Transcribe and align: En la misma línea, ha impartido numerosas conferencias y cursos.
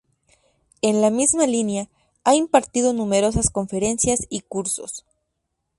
En 0.81 0.99
la 0.99 1.11
misma 1.11 1.45
línea, 1.45 1.87
ha 2.23 2.33
impartido 2.33 2.91
numerosas 2.91 3.51
conferencias 3.51 4.25
y 4.31 4.39
cursos. 4.39 5.05